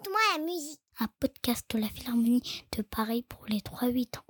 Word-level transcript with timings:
Raconte-moi 0.00 0.20
la 0.38 0.44
musique. 0.44 0.80
Un 0.98 1.08
podcast 1.18 1.66
de 1.74 1.78
la 1.78 1.88
Philharmonie 1.88 2.64
de 2.76 2.82
Paris 2.82 3.22
pour 3.28 3.44
les 3.48 3.60
3-8 3.60 4.18
ans. 4.18 4.24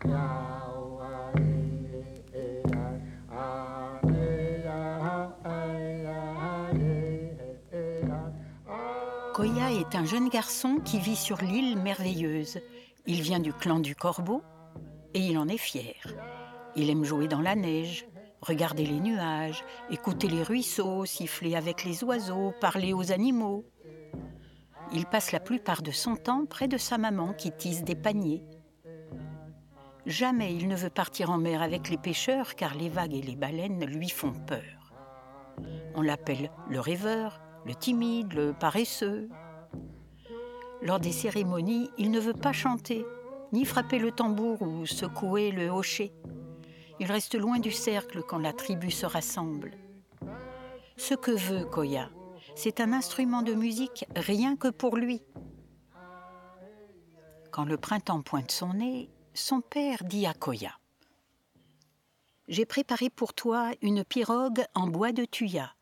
Koya 0.00 0.39
est 9.90 9.96
un 9.96 10.04
jeune 10.04 10.28
garçon 10.28 10.76
qui 10.84 10.98
vit 10.98 11.16
sur 11.16 11.38
l'île 11.38 11.76
merveilleuse. 11.76 12.60
Il 13.06 13.22
vient 13.22 13.40
du 13.40 13.52
clan 13.52 13.80
du 13.80 13.96
corbeau 13.96 14.42
et 15.14 15.20
il 15.20 15.36
en 15.38 15.48
est 15.48 15.56
fier. 15.56 15.96
Il 16.76 16.90
aime 16.90 17.02
jouer 17.02 17.26
dans 17.26 17.40
la 17.40 17.56
neige, 17.56 18.06
regarder 18.40 18.86
les 18.86 19.00
nuages, 19.00 19.64
écouter 19.90 20.28
les 20.28 20.42
ruisseaux, 20.42 21.04
siffler 21.06 21.56
avec 21.56 21.84
les 21.84 22.04
oiseaux, 22.04 22.52
parler 22.60 22.92
aux 22.92 23.10
animaux. 23.10 23.64
Il 24.92 25.06
passe 25.06 25.32
la 25.32 25.40
plupart 25.40 25.82
de 25.82 25.90
son 25.90 26.14
temps 26.14 26.46
près 26.46 26.68
de 26.68 26.78
sa 26.78 26.98
maman 26.98 27.32
qui 27.32 27.50
tisse 27.50 27.82
des 27.82 27.96
paniers. 27.96 28.44
Jamais 30.06 30.54
il 30.54 30.68
ne 30.68 30.76
veut 30.76 30.90
partir 30.90 31.30
en 31.30 31.38
mer 31.38 31.62
avec 31.62 31.90
les 31.90 31.98
pêcheurs 31.98 32.54
car 32.54 32.74
les 32.76 32.90
vagues 32.90 33.14
et 33.14 33.22
les 33.22 33.36
baleines 33.36 33.84
lui 33.86 34.08
font 34.08 34.34
peur. 34.34 34.92
On 35.96 36.02
l'appelle 36.02 36.50
le 36.68 36.78
rêveur, 36.78 37.40
le 37.66 37.74
timide, 37.74 38.32
le 38.34 38.52
paresseux. 38.52 39.28
Lors 40.82 40.98
des 40.98 41.12
cérémonies, 41.12 41.90
il 41.98 42.10
ne 42.10 42.20
veut 42.20 42.34
pas 42.34 42.52
chanter, 42.52 43.04
ni 43.52 43.64
frapper 43.64 43.98
le 43.98 44.12
tambour 44.12 44.62
ou 44.62 44.86
secouer 44.86 45.50
le 45.50 45.68
hocher. 45.68 46.12
Il 46.98 47.10
reste 47.10 47.34
loin 47.34 47.58
du 47.58 47.70
cercle 47.70 48.22
quand 48.22 48.38
la 48.38 48.52
tribu 48.52 48.90
se 48.90 49.04
rassemble. 49.06 49.72
Ce 50.96 51.14
que 51.14 51.30
veut 51.30 51.64
Koya, 51.64 52.10
c'est 52.54 52.80
un 52.80 52.92
instrument 52.92 53.42
de 53.42 53.54
musique 53.54 54.06
rien 54.16 54.56
que 54.56 54.68
pour 54.68 54.96
lui. 54.96 55.22
Quand 57.50 57.64
le 57.64 57.76
printemps 57.76 58.22
pointe 58.22 58.50
son 58.50 58.74
nez, 58.74 59.10
son 59.34 59.60
père 59.60 60.04
dit 60.04 60.26
à 60.26 60.34
Koya 60.34 60.72
J'ai 62.48 62.64
préparé 62.64 63.10
pour 63.10 63.34
toi 63.34 63.70
une 63.82 64.04
pirogue 64.04 64.64
en 64.74 64.86
bois 64.86 65.12
de 65.12 65.24
tuya 65.24 65.74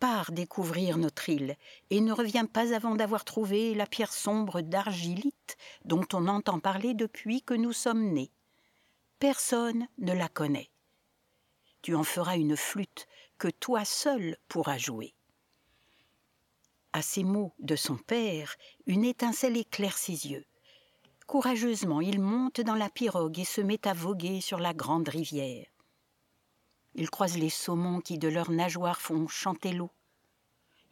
pars 0.00 0.32
découvrir 0.32 0.96
notre 0.96 1.28
île 1.28 1.56
et 1.90 2.00
ne 2.00 2.12
reviens 2.12 2.46
pas 2.46 2.74
avant 2.74 2.96
d'avoir 2.96 3.24
trouvé 3.24 3.74
la 3.74 3.86
pierre 3.86 4.12
sombre 4.12 4.62
d'argilite 4.62 5.56
dont 5.84 6.06
on 6.14 6.26
entend 6.26 6.58
parler 6.58 6.94
depuis 6.94 7.42
que 7.42 7.54
nous 7.54 7.72
sommes 7.72 8.12
nés. 8.12 8.32
Personne 9.18 9.86
ne 9.98 10.14
la 10.14 10.28
connaît. 10.28 10.70
Tu 11.82 11.94
en 11.94 12.02
feras 12.02 12.36
une 12.36 12.56
flûte 12.56 13.06
que 13.38 13.48
toi 13.48 13.84
seul 13.84 14.36
pourras 14.48 14.78
jouer. 14.78 15.14
À 16.92 17.02
ces 17.02 17.22
mots 17.22 17.52
de 17.58 17.76
son 17.76 17.96
père, 17.96 18.56
une 18.86 19.04
étincelle 19.04 19.56
éclaire 19.56 19.96
ses 19.96 20.26
yeux. 20.26 20.44
Courageusement, 21.26 22.00
il 22.00 22.20
monte 22.20 22.60
dans 22.60 22.74
la 22.74 22.90
pirogue 22.90 23.38
et 23.38 23.44
se 23.44 23.60
met 23.60 23.86
à 23.86 23.92
voguer 23.92 24.40
sur 24.40 24.58
la 24.58 24.74
grande 24.74 25.08
rivière. 25.08 25.66
Il 26.94 27.10
croise 27.10 27.36
les 27.38 27.50
saumons 27.50 28.00
qui 28.00 28.18
de 28.18 28.28
leurs 28.28 28.50
nageoires 28.50 29.00
font 29.00 29.28
chanter 29.28 29.72
l'eau. 29.72 29.90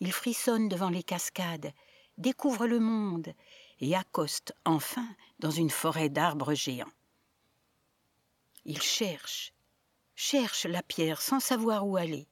Il 0.00 0.12
frissonne 0.12 0.68
devant 0.68 0.90
les 0.90 1.02
cascades, 1.02 1.72
découvre 2.18 2.66
le 2.66 2.78
monde 2.78 3.34
et 3.80 3.94
accoste 3.94 4.54
enfin 4.64 5.06
dans 5.38 5.50
une 5.50 5.70
forêt 5.70 6.08
d'arbres 6.08 6.54
géants. 6.54 6.92
Il 8.64 8.80
cherche, 8.82 9.52
cherche 10.14 10.66
la 10.66 10.82
pierre 10.82 11.22
sans 11.22 11.40
savoir 11.40 11.86
où 11.86 11.96
aller. 11.96 12.28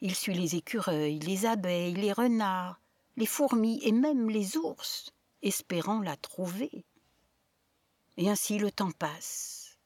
Il 0.00 0.14
suit 0.14 0.34
les 0.34 0.54
écureuils, 0.54 1.18
les 1.18 1.46
abeilles, 1.46 1.94
les 1.94 2.12
renards, 2.12 2.80
les 3.16 3.26
fourmis 3.26 3.80
et 3.82 3.92
même 3.92 4.30
les 4.30 4.56
ours, 4.56 5.10
espérant 5.42 6.00
la 6.00 6.16
trouver. 6.16 6.84
Et 8.16 8.30
ainsi 8.30 8.58
le 8.58 8.70
temps 8.70 8.92
passe. 8.92 9.78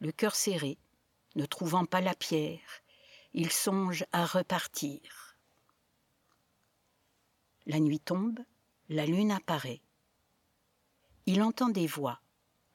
Le 0.00 0.12
cœur 0.12 0.34
serré, 0.34 0.78
ne 1.36 1.46
trouvant 1.46 1.84
pas 1.84 2.00
la 2.00 2.14
pierre, 2.14 2.82
il 3.34 3.52
songe 3.52 4.04
à 4.12 4.26
repartir. 4.26 5.00
La 7.66 7.78
nuit 7.78 8.00
tombe, 8.00 8.40
la 8.88 9.06
lune 9.06 9.30
apparaît. 9.30 9.82
Il 11.26 11.42
entend 11.42 11.68
des 11.68 11.86
voix, 11.86 12.20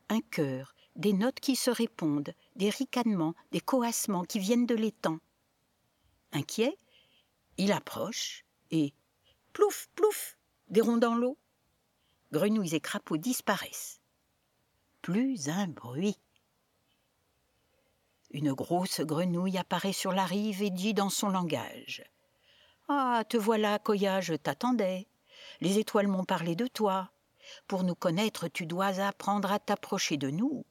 un 0.10 0.22
chœur, 0.22 0.76
des 0.96 1.14
notes 1.14 1.40
qui 1.40 1.56
se 1.56 1.72
répondent, 1.72 2.34
des 2.56 2.70
ricanements, 2.70 3.34
des 3.52 3.62
coassements 3.62 4.26
qui 4.26 4.40
viennent 4.40 4.66
de 4.66 4.76
l'étang. 4.76 5.20
Inquiet, 6.34 6.78
il 7.58 7.72
approche 7.72 8.46
et 8.70 8.94
plouf, 9.54 9.90
plouf, 9.96 10.38
des 10.68 10.82
ronds 10.82 10.98
dans 10.98 11.16
l'eau. 11.16 11.38
Grenouilles 12.32 12.76
et 12.76 12.80
crapauds 12.80 13.18
disparaissent. 13.18 14.00
Plus 15.02 15.50
un 15.50 15.68
bruit. 15.68 16.18
Une 18.34 18.54
grosse 18.54 19.02
grenouille 19.02 19.58
apparaît 19.58 19.94
sur 19.94 20.14
la 20.14 20.26
rive 20.26 20.64
et 20.64 20.70
dit 20.70 20.94
dans 20.94 21.10
son 21.10 21.30
langage 21.30 22.04
Ah, 22.88 23.24
te 23.28 23.36
voilà, 23.36 23.78
Koya, 23.78 24.22
je 24.22 24.36
t'attendais. 24.36 25.08
Les 25.60 25.80
étoiles 25.80 26.08
m'ont 26.08 26.24
parlé 26.24 26.56
de 26.56 26.68
toi. 26.68 27.12
Pour 27.68 27.84
nous 27.84 27.96
connaître, 27.96 28.48
tu 28.48 28.66
dois 28.66 29.00
apprendre 29.00 29.52
à 29.52 29.60
t'approcher 29.60 30.16
de 30.16 30.30
nous, 30.30 30.66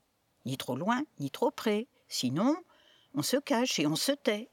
ni 0.46 0.56
trop 0.56 0.76
loin, 0.76 1.02
ni 1.18 1.30
trop 1.30 1.50
près. 1.50 1.86
Sinon, 2.08 2.56
on 3.14 3.22
se 3.22 3.36
cache 3.36 3.78
et 3.78 3.86
on 3.86 3.96
se 3.96 4.12
tait. 4.12 4.50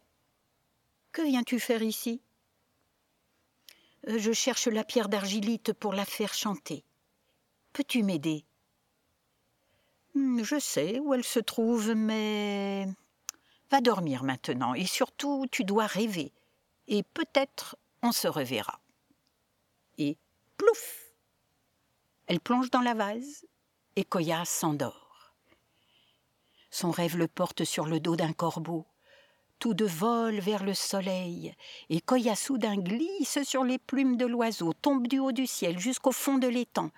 Que 1.13 1.21
viens-tu 1.21 1.59
faire 1.59 1.83
ici? 1.83 2.21
Euh, 4.09 4.19
Je 4.19 4.33
cherche 4.33 4.67
la 4.67 4.83
pierre 4.83 5.09
d'argilite 5.09 5.71
pour 5.73 5.93
la 5.93 6.05
faire 6.05 6.33
chanter. 6.33 6.83
Peux-tu 7.71 8.03
m'aider? 8.03 8.46
Je 10.43 10.59
sais 10.59 10.99
où 10.99 11.13
elle 11.13 11.23
se 11.23 11.39
trouve, 11.39 11.93
mais... 11.93 12.87
Va 13.69 13.81
dormir 13.81 14.23
maintenant, 14.23 14.73
et 14.73 14.85
surtout 14.85 15.45
tu 15.51 15.65
dois 15.65 15.87
rêver, 15.87 16.31
et 16.87 17.03
peut-être 17.03 17.77
on 18.01 18.11
se 18.11 18.27
reverra. 18.27 18.79
Et 19.97 20.17
plouf 20.55 21.11
Elle 22.27 22.39
plonge 22.39 22.71
dans 22.71 22.81
la 22.81 22.93
vase, 22.93 23.45
et 23.97 24.05
Koya 24.05 24.45
s'endort. 24.45 25.33
Son 26.69 26.91
rêve 26.91 27.17
le 27.17 27.27
porte 27.27 27.63
sur 27.63 27.87
le 27.87 27.99
dos 27.99 28.15
d'un 28.15 28.33
corbeau. 28.33 28.85
Tout 29.59 29.73
de 29.73 29.85
vol 29.85 30.39
vers 30.39 30.63
le 30.63 30.73
soleil, 30.73 31.55
et 31.89 31.99
Koya 31.99 32.35
soudain 32.35 32.77
glisse 32.77 33.43
sur 33.43 33.63
les 33.63 33.79
plumes 33.79 34.15
de 34.15 34.25
l'oiseau, 34.25 34.73
tombe 34.73 35.07
du 35.07 35.19
haut 35.19 35.31
du 35.31 35.47
ciel 35.47 35.79
jusqu'au 35.79 36.11
fond 36.11 36.37
de 36.37 36.47
l'étang, 36.47 36.91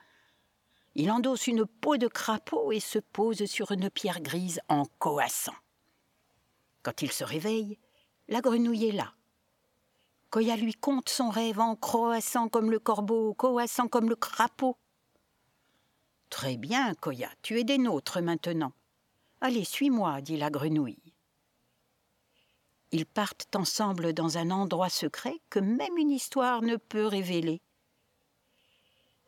il 0.96 1.12
endosse 1.12 1.48
une 1.48 1.66
peau 1.66 1.98
de 1.98 2.08
crapaud 2.08 2.72
et 2.72 2.80
se 2.80 3.00
pose 3.00 3.46
sur 3.46 3.72
une 3.72 3.90
pierre 3.90 4.22
grise 4.22 4.60
en 4.68 4.86
coassant. 5.00 5.56
Quand 6.84 7.02
il 7.02 7.12
se 7.12 7.24
réveille, 7.24 7.78
la 8.28 8.42
grenouille 8.42 8.88
est 8.88 8.94
là. 8.94 9.14
Koya 10.30 10.56
lui 10.56 10.74
conte 10.74 11.10
son 11.10 11.30
rêve 11.30 11.60
en 11.60 11.76
croassant 11.76 12.50
comme 12.50 12.70
le 12.70 12.80
corbeau, 12.80 13.34
coassant 13.34 13.88
comme 13.88 14.10
le 14.10 14.16
crapaud. 14.16 14.78
Très 16.30 16.58
bien, 16.58 16.94
Koya, 16.94 17.30
tu 17.42 17.60
es 17.60 17.64
des 17.64 17.80
nôtres 17.80 18.22
maintenant. 18.22 18.74
Allez, 19.42 19.64
suis-moi, 19.64 20.22
dit 20.22 20.38
la 20.38 20.52
grenouille. 20.52 21.14
Ils 22.92 23.06
partent 23.06 23.56
ensemble 23.56 24.14
dans 24.14 24.38
un 24.38 24.52
endroit 24.52 24.90
secret 24.90 25.40
que 25.50 25.60
même 25.60 25.98
une 25.98 26.12
histoire 26.12 26.62
ne 26.62 26.76
peut 26.76 27.06
révéler. 27.06 27.62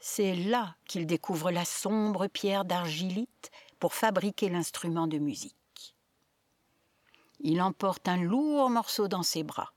C'est 0.04 0.34
là 0.34 0.76
qu'il 0.86 1.06
découvre 1.06 1.52
la 1.52 1.64
sombre 1.64 2.26
pierre 2.26 2.66
d'argilite 2.66 3.52
pour 3.78 3.94
fabriquer 3.94 4.50
l'instrument 4.50 5.06
de 5.06 5.20
musique. 5.20 5.96
Il 7.40 7.62
emporte 7.62 8.08
un 8.08 8.18
lourd 8.18 8.72
morceau 8.72 9.08
dans 9.08 9.22
ses 9.22 9.44
bras 9.44 9.74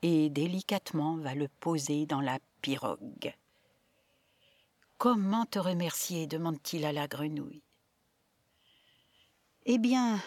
et 0.00 0.30
délicatement 0.30 1.18
va 1.18 1.34
le 1.34 1.48
poser 1.48 2.06
dans 2.06 2.22
la 2.22 2.38
pirogue. 2.62 3.34
Comment 4.96 5.44
te 5.44 5.58
remercier? 5.58 6.26
demande-t-il 6.26 6.86
à 6.86 6.92
la 6.92 7.06
grenouille. 7.06 7.62
Eh 9.66 9.76
bien, 9.76 10.18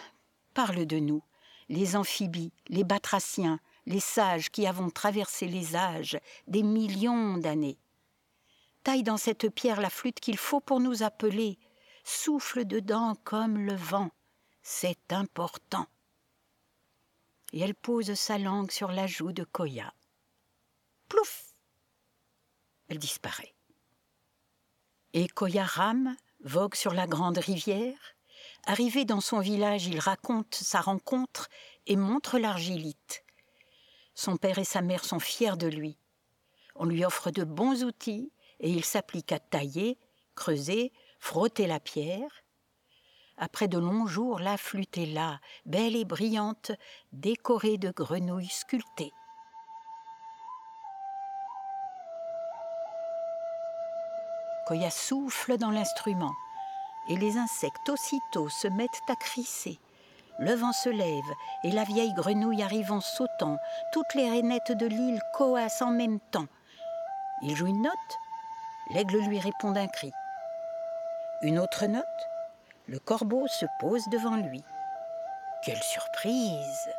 parle 0.54 0.86
de 0.86 1.00
nous, 1.00 1.24
les 1.68 1.96
amphibies, 1.96 2.52
les 2.68 2.84
batraciens, 2.84 3.58
les 3.86 3.98
sages 3.98 4.50
qui 4.50 4.68
avons 4.68 4.90
traversé 4.90 5.48
les 5.48 5.74
âges, 5.74 6.20
des 6.46 6.62
millions 6.62 7.36
d'années 7.36 7.78
taille 8.82 9.02
dans 9.02 9.16
cette 9.16 9.48
pierre 9.50 9.80
la 9.80 9.90
flûte 9.90 10.20
qu'il 10.20 10.38
faut 10.38 10.60
pour 10.60 10.80
nous 10.80 11.02
appeler, 11.02 11.58
souffle 12.04 12.64
dedans 12.64 13.14
comme 13.24 13.58
le 13.58 13.74
vent, 13.74 14.10
c'est 14.62 15.12
important. 15.12 15.86
Et 17.52 17.60
elle 17.60 17.74
pose 17.74 18.14
sa 18.14 18.38
langue 18.38 18.70
sur 18.70 18.92
la 18.92 19.06
joue 19.06 19.32
de 19.32 19.44
Koya. 19.44 19.92
Plouf 21.08 21.50
elle 22.90 22.98
disparaît. 22.98 23.54
Et 25.12 25.28
Koya 25.28 25.64
rame, 25.64 26.16
vogue 26.42 26.74
sur 26.74 26.92
la 26.92 27.06
grande 27.06 27.38
rivière. 27.38 28.16
Arrivé 28.66 29.04
dans 29.04 29.20
son 29.20 29.38
village, 29.38 29.86
il 29.86 30.00
raconte 30.00 30.54
sa 30.54 30.80
rencontre 30.80 31.48
et 31.86 31.96
montre 31.96 32.38
l'argilite. 32.38 33.24
Son 34.14 34.36
père 34.36 34.58
et 34.58 34.64
sa 34.64 34.82
mère 34.82 35.04
sont 35.04 35.20
fiers 35.20 35.56
de 35.56 35.68
lui. 35.68 35.98
On 36.74 36.84
lui 36.84 37.04
offre 37.04 37.30
de 37.30 37.44
bons 37.44 37.84
outils 37.84 38.32
et 38.60 38.70
il 38.70 38.84
s'applique 38.84 39.32
à 39.32 39.38
tailler, 39.38 39.98
creuser, 40.34 40.92
frotter 41.18 41.66
la 41.66 41.80
pierre. 41.80 42.30
Après 43.36 43.68
de 43.68 43.78
longs 43.78 44.06
jours, 44.06 44.38
la 44.38 44.56
flûte 44.56 44.98
est 44.98 45.06
là, 45.06 45.40
belle 45.64 45.96
et 45.96 46.04
brillante, 46.04 46.72
décorée 47.12 47.78
de 47.78 47.90
grenouilles 47.90 48.48
sculptées. 48.48 49.12
Koya 54.66 54.90
souffle 54.90 55.56
dans 55.56 55.70
l'instrument, 55.70 56.34
et 57.08 57.16
les 57.16 57.38
insectes 57.38 57.88
aussitôt 57.88 58.48
se 58.48 58.68
mettent 58.68 58.90
à 59.08 59.16
crisser. 59.16 59.80
Le 60.38 60.54
vent 60.54 60.72
se 60.72 60.88
lève, 60.88 61.34
et 61.64 61.70
la 61.70 61.84
vieille 61.84 62.14
grenouille 62.14 62.62
arrive 62.62 62.92
en 62.92 63.00
sautant. 63.00 63.58
Toutes 63.92 64.14
les 64.14 64.30
rainettes 64.30 64.72
de 64.72 64.86
l'île 64.86 65.20
coassent 65.34 65.82
en 65.82 65.90
même 65.90 66.20
temps. 66.30 66.46
Il 67.42 67.56
joue 67.56 67.66
une 67.66 67.82
note, 67.82 68.18
l'aigle 68.90 69.18
lui 69.20 69.38
répond 69.38 69.70
d'un 69.70 69.86
cri. 69.88 70.12
Une 71.42 71.58
autre 71.58 71.86
note, 71.86 72.04
le 72.86 72.98
corbeau 72.98 73.46
se 73.46 73.66
pose 73.78 74.06
devant 74.08 74.36
lui. 74.36 74.62
Quelle 75.64 75.82
surprise 75.82 76.90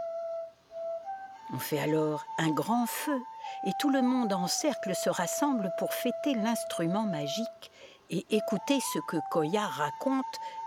On 1.54 1.60
fait 1.60 1.80
alors 1.80 2.24
un 2.40 2.50
grand 2.52 2.86
feu 2.86 3.20
et 3.66 3.72
tout 3.80 3.90
le 3.90 4.02
monde 4.02 4.34
en 4.34 4.48
cercle 4.48 4.96
se 4.96 5.10
rassemble 5.10 5.72
pour 5.78 5.94
fêter 5.94 6.34
l'instrument 6.36 7.04
magique 7.04 7.72
et 8.10 8.26
écouter 8.30 8.80
ce 8.80 9.00
que 9.08 9.18
Koya 9.32 9.66
raconte 9.66 10.26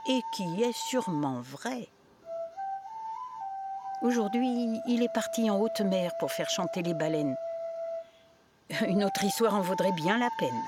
et 0.08 0.20
qui 0.34 0.62
est 0.62 0.76
sûrement 0.76 1.40
vrai. 1.40 1.88
Aujourd'hui, 4.02 4.80
il 4.86 5.02
est 5.02 5.12
parti 5.12 5.50
en 5.50 5.58
haute 5.58 5.80
mer 5.80 6.12
pour 6.18 6.30
faire 6.30 6.50
chanter 6.50 6.82
les 6.82 6.94
baleines. 6.94 7.36
Une 8.86 9.04
autre 9.04 9.24
histoire 9.24 9.54
en 9.54 9.60
vaudrait 9.60 9.92
bien 9.92 10.18
la 10.18 10.28
peine. 10.38 10.62